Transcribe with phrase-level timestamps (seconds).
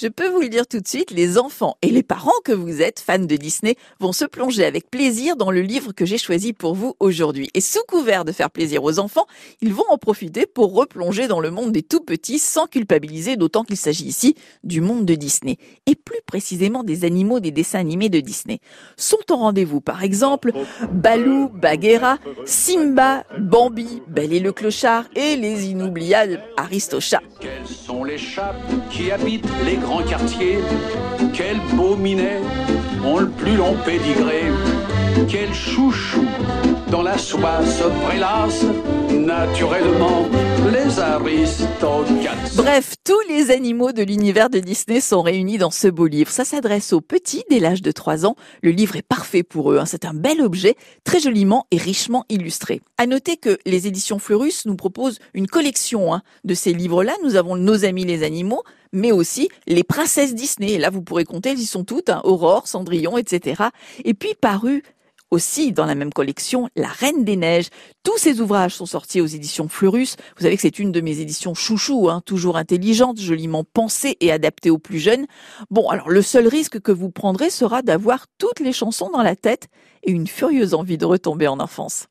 [0.00, 2.82] Je peux vous le dire tout de suite, les enfants et les parents que vous
[2.82, 6.52] êtes, fans de Disney, vont se plonger avec plaisir dans le livre que j'ai choisi
[6.52, 7.50] pour vous aujourd'hui.
[7.54, 9.26] Et sous couvert de faire plaisir aux enfants,
[9.60, 13.64] ils vont en profiter pour replonger dans le monde des tout petits sans culpabiliser, d'autant
[13.64, 15.56] qu'il s'agit ici du monde de Disney.
[15.86, 18.60] Et plus précisément des animaux des dessins animés de Disney.
[18.96, 20.52] Sont en rendez-vous par exemple
[20.92, 27.22] Balou, Bagheera, Simba, Bambi, Belle et le Clochard et les inoubliables Aristochats.
[27.40, 28.18] Quels sont les
[28.92, 30.58] qui habitent les grands quartiers
[31.32, 32.42] Quels beaux minets
[33.04, 34.42] ont le plus long pédigré
[35.28, 36.26] Quel chouchou
[36.90, 38.64] dans la soie se prélasse
[39.10, 40.26] naturellement
[40.72, 41.67] les aristocates.
[42.56, 46.30] Bref, tous les animaux de l'univers de Disney sont réunis dans ce beau livre.
[46.30, 48.34] Ça s'adresse aux petits dès l'âge de 3 ans.
[48.62, 49.78] Le livre est parfait pour eux.
[49.78, 49.86] Hein.
[49.86, 50.74] C'est un bel objet,
[51.04, 52.80] très joliment et richement illustré.
[52.96, 57.14] À noter que les éditions Fleurus nous proposent une collection hein, de ces livres-là.
[57.22, 60.72] Nous avons Nos amis les animaux, mais aussi les princesses Disney.
[60.72, 63.62] Et là, vous pourrez compter, elles y sont toutes, hein, Aurore, Cendrillon, etc.
[64.04, 64.82] Et puis paru
[65.30, 67.68] aussi dans la même collection La Reine des Neiges.
[68.02, 70.16] Tous ces ouvrages sont sortis aux éditions Fleurus.
[70.36, 74.32] Vous savez que c'est une de mes éditions chouchou, hein, toujours intelligente, joliment pensée et
[74.32, 75.26] adaptée aux plus jeunes.
[75.70, 79.36] Bon, alors le seul risque que vous prendrez sera d'avoir toutes les chansons dans la
[79.36, 79.68] tête
[80.02, 82.06] et une furieuse envie de retomber en enfance.